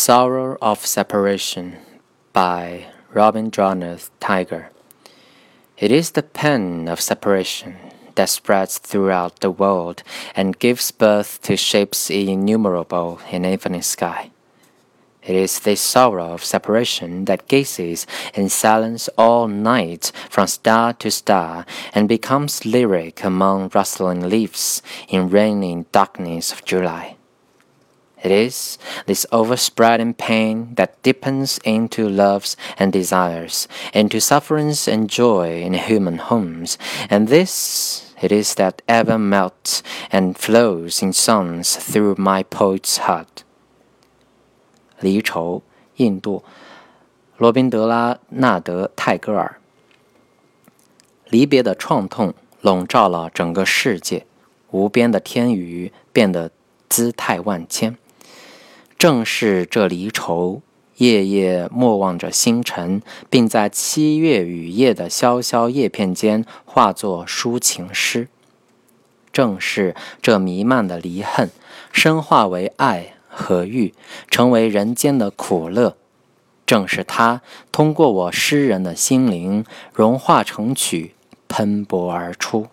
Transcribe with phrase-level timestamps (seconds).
[0.00, 1.76] Sorrow of Separation
[2.32, 4.70] by Robin Rabindranath Tagore.
[5.76, 7.76] It is the pain of separation
[8.14, 10.02] that spreads throughout the world
[10.34, 14.30] and gives birth to shapes innumerable in infinite sky.
[15.22, 21.10] It is this sorrow of separation that gazes in silence all night from star to
[21.10, 24.80] star and becomes lyric among rustling leaves
[25.10, 27.18] in raining darkness of July.
[28.23, 35.61] It is this overspreading pain that deepens into loves and desires, into sufferings and joy
[35.61, 36.77] in human homes,
[37.09, 43.43] and this it is that ever melts and flows in songs through my poet's heart.
[44.99, 45.61] 离愁，
[45.97, 46.43] 印度，
[47.37, 49.59] 罗宾德拉纳德·泰戈尔。
[51.29, 54.25] 离别的创痛笼罩了整个世界，
[54.71, 56.49] 无边的天宇变得
[56.89, 57.97] 姿态万千。
[59.00, 60.60] 正是这离愁，
[60.98, 68.28] 夜夜默望着星辰，并在七月雨夜的萧萧叶片间化作抒情诗。
[69.32, 71.48] 正是这弥漫的离恨，
[71.90, 73.94] 深化为爱和欲，
[74.28, 75.96] 成为人间的苦乐。
[76.66, 77.40] 正是它，
[77.72, 81.14] 通过我诗人的心灵，融化成曲，
[81.48, 82.66] 喷薄而出。